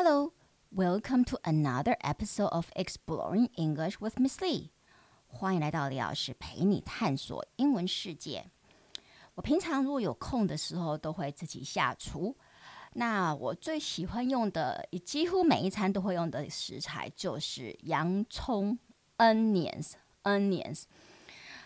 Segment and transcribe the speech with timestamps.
[0.00, 0.32] Hello,
[0.72, 4.70] welcome to another episode of Exploring English with Miss Lee.
[5.26, 8.46] 欢迎来到李老师陪你探索英文世界。
[9.34, 12.36] 我平常如果有空的时候，都会自己下厨。
[12.92, 18.78] 那我最喜欢用的，几乎每一餐都会用的食材就是洋葱
[19.16, 19.94] （onions）。
[20.22, 20.84] onions。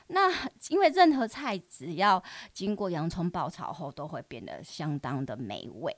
[0.07, 0.31] 那
[0.71, 2.23] 因为任何菜只要
[2.55, 5.95] 经过洋葱爆炒后，都会变得相当的美味。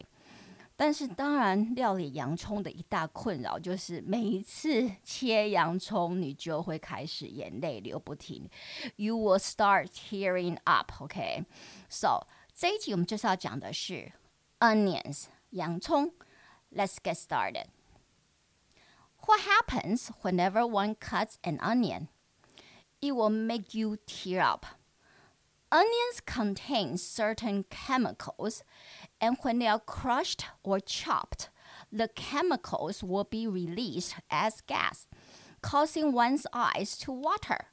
[0.75, 8.49] 但是，当然，料理洋葱的一大困扰就是每一次切洋葱，你就会开始眼泪流不停。
[8.95, 11.44] You will start tearing up, okay?
[11.89, 14.13] So 这一集我们就是要讲的是
[14.59, 16.13] onions 洋葱。
[16.71, 17.66] Let's get started.
[19.27, 22.08] What happens whenever one cuts an onion?
[23.02, 24.66] It will make you tear up.
[25.74, 28.62] Onions contain certain chemicals,
[29.20, 31.48] and when they are crushed or chopped,
[31.91, 35.09] the chemicals will be released as gas,
[35.62, 37.67] causing one's eyes to water.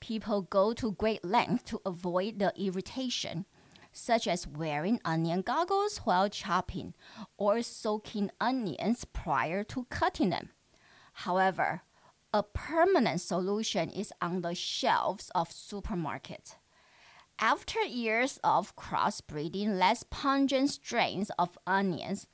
[0.00, 3.46] People go to great lengths to avoid the irritation,
[3.92, 6.94] such as wearing onion goggles while chopping
[7.36, 10.48] or soaking onions prior to cutting them.
[11.12, 11.82] However,
[12.34, 16.56] a permanent solution is on the shelves of supermarkets.
[17.42, 22.26] After years of crossbreeding less pungent strains of onions,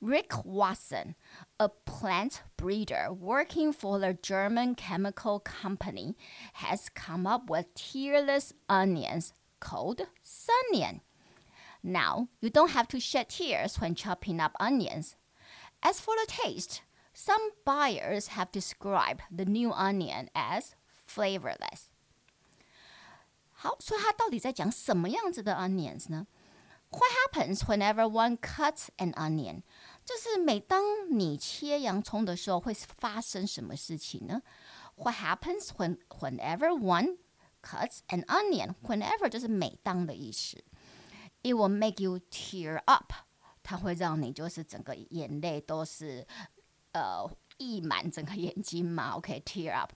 [0.00, 1.14] Rick Watson,
[1.60, 6.16] a plant breeder working for the German chemical company,
[6.54, 11.02] has come up with tearless onions called Sunion.
[11.84, 15.14] Now, you don't have to shed tears when chopping up onions.
[15.80, 16.82] As for the taste,
[17.14, 20.74] some buyers have described the new onion as
[21.06, 21.92] flavorless.
[23.59, 26.27] 好，所以他到底在讲什么样子的 onions 呢？
[26.89, 29.63] What happens whenever one cuts an onion？
[30.05, 34.41] 就是每当你切洋葱的时候，会发生什么事情呢？
[34.95, 37.17] What happens when whenever one
[37.61, 40.63] cuts an onion？Whenever 就是每当的意思。
[41.41, 43.11] It will make you tear up。
[43.63, 46.25] 它会让你就是整个眼泪都是
[46.91, 49.15] 呃溢满整个眼睛嘛。
[49.17, 49.91] OK，tear up。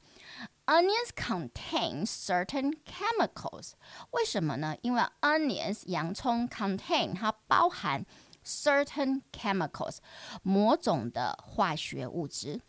[0.66, 3.72] Onions contain certain chemicals，
[4.12, 4.78] 为什么呢？
[4.84, 8.06] 因为 onions 洋葱 contain 它包含
[8.46, 9.98] certain chemicals
[10.44, 12.62] 某种的化学物质。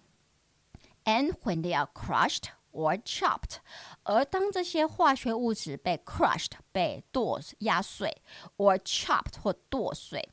[1.05, 3.59] And when they are crushed or chopped，
[4.05, 8.23] 而当这些化学物质被 crushed 被剁压碎，
[8.57, 10.31] or chopped 或剁碎，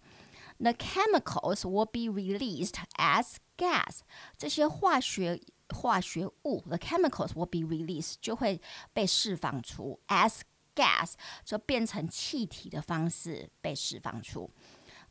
[0.59, 3.99] the chemicals will be released as gas，
[4.37, 5.41] 这些化学。
[5.71, 8.61] 化学物，the chemicals will be released，就会
[8.93, 10.41] 被释放出，as
[10.73, 11.13] gas，
[11.43, 14.49] 就变成气体的方式被释放出，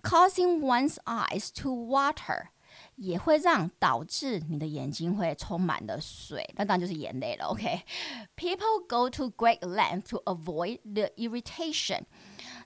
[0.02, 2.46] causing one's eyes to water，
[2.94, 7.46] 也会让导致你的眼睛会充满了水，那当然就是眼泪了。
[7.46, 8.86] OK，people、okay?
[8.86, 12.04] go to great length to avoid the irritation，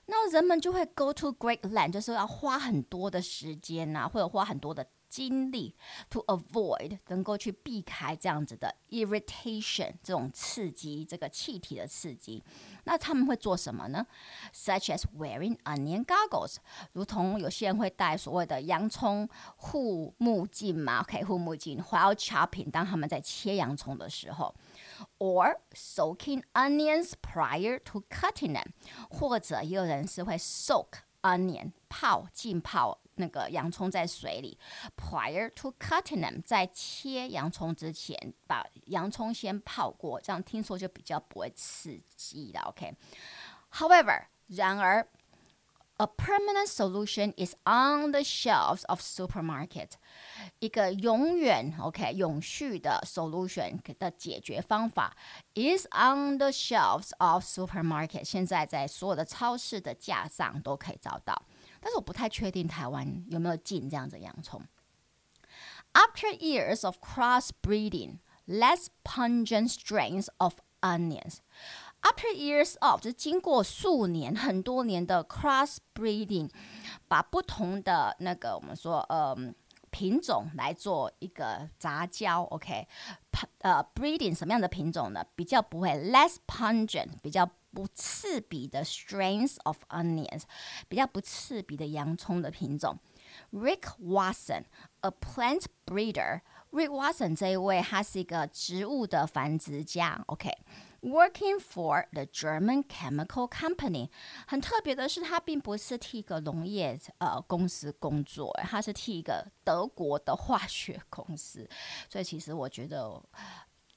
[0.05, 4.87] 那人们就会 go to great length，就是要花很多的时间呐、啊，或者花很多的。
[5.08, 5.74] 精力
[6.10, 12.42] to avoid 能够去避开这样子的 irritation 这种刺激，这个气体的刺激，
[12.84, 14.06] 那他们会做什么呢
[14.52, 16.56] ？Such as wearing onion goggles，
[16.92, 21.82] 如同有些人会戴所谓的洋葱护目镜嘛，OK，护目镜。
[21.82, 24.54] While chopping，当他们在切洋葱的时候
[25.18, 28.66] ，or soaking onions prior to cutting them，
[29.10, 30.88] 或者也有人是会 soak
[31.22, 33.00] onion 泡浸泡。
[33.16, 34.58] 那个洋葱在水里
[34.96, 42.60] ，prior to cutting them，在切洋葱之前，把洋葱先泡过，这样听说就比较不会刺激了。
[42.68, 45.08] OK，However，、然而
[45.96, 49.92] ，a permanent solution is on the shelves of supermarket，
[50.58, 55.16] 一个永远 OK 永续的 solution 的解决方法
[55.54, 61.42] is on the shelves of supermarket，现在在所有的超市的架上都可以找到。
[61.86, 64.60] 但是我不太确定台湾有没有进这样子洋葱。
[65.92, 68.18] After years of crossbreeding,
[68.48, 71.36] less pungent strains of onions.
[72.02, 76.50] After years of 就是经过数年、很多年的 crossbreeding，
[77.06, 79.36] 把不同的那个我们说呃
[79.90, 82.42] 品种来做一个杂交。
[82.42, 82.88] OK，
[83.60, 85.24] 呃，breeding 什么样的品种呢？
[85.36, 87.48] 比较不会 less pungent，比较。
[87.76, 90.44] 不刺鼻的 strains of onions，
[90.88, 92.98] 比较不刺鼻的洋葱的品种
[93.52, 96.40] Rick Watson，a plant breeder。
[96.70, 100.22] Rick Watson 这一位，他是一个植物的繁殖家。
[100.26, 104.08] OK，working、for the German chemical company。
[104.46, 111.68] 很特别的是，他并不是替一个农业呃公司工作，他是替一个德国的化学公司。
[112.08, 113.22] 所以其实我觉得，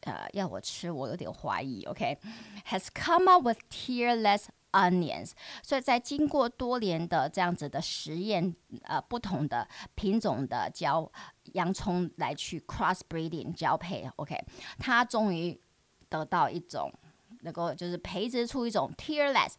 [0.02, 1.84] 呃，要我吃，我有点怀疑。
[1.84, 4.46] OK，has、come up with tearless。
[4.72, 5.32] Onions，
[5.64, 11.12] 所以在经过多年的这样子的实验，呃，不同的品种的交
[11.54, 14.40] 洋葱来去 crossbreeding 交配，OK，
[14.78, 15.60] 它终于
[16.08, 16.94] 得到一种
[17.42, 19.54] 能够就是培植出一种 tearless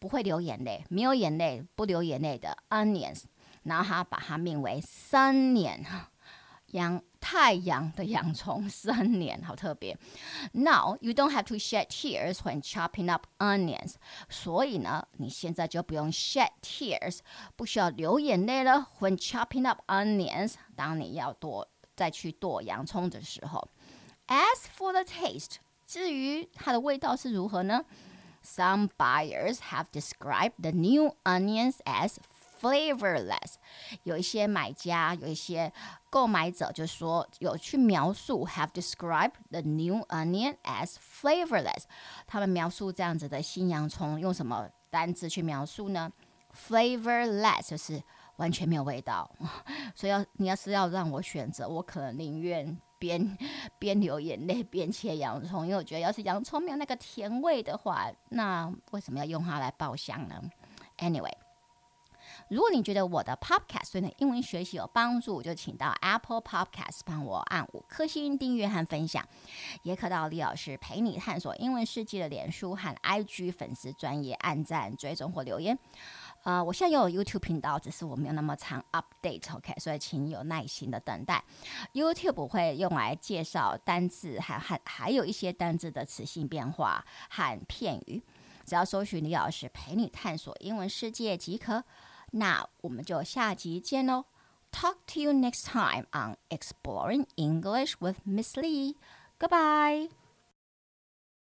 [0.00, 3.22] 不会流眼泪、没有眼泪、不流眼泪的 onions，
[3.62, 5.84] 然后他把它命为 Sun-Nian。
[6.72, 9.97] 阳太阳的洋葱三年，好特别。
[10.51, 13.95] Now you don't have to shed tears when chopping up onions。
[14.29, 17.19] 所以呢，你现在就不用 shed tears，
[17.55, 18.89] 不需要流眼泪了。
[18.99, 23.69] When chopping up onions，当你要剁再去剁洋葱的时候。
[24.27, 25.55] As for the taste，
[25.85, 27.85] 至于它的味道是如何呢？
[28.43, 32.17] Some buyers have described the new onions as
[32.60, 33.54] Flavorless，
[34.02, 35.72] 有一些买家，有一些
[36.10, 41.84] 购买者就说有去描述，have described the new onion as flavorless。
[42.26, 46.12] 他们描述这样子的新洋葱用什么单字去描述呢
[46.54, 48.02] ？Flavorless 就是
[48.36, 49.30] 完全没有味道。
[49.96, 53.38] 所以要你要是要让我选择，我可能宁愿边
[53.78, 60.42] 边流眼泪边切洋葱，因为我觉得要是洋葱没有那个甜味的话，那为什么要用它来爆香呢
[60.98, 61.32] ？Anyway。
[62.48, 69.24] 如果你觉得我的 Podcast 对你的英文学习有帮助，就请到 Apple Podcast 帮我按五颗星订阅和分享，
[69.82, 75.78] 也可到李老师陪你探索英文世界的脸书和 IG 粉丝专页按赞追踪或留言。
[76.42, 81.44] 呃，我现在有 YouTube 频道，只是我没有那么常 update，OK，、所以请有耐心的等待。
[81.92, 88.22] YouTube 会用来介绍单字，还还还有一些单字的词性变化和片语，
[88.64, 91.84] 只要搜寻李老师陪你探索英文世界即可。
[92.31, 94.25] 那我们就下集见喽！
[94.71, 98.95] Talk to you next time on Exploring English with Miss Lee.
[99.39, 100.09] Goodbye.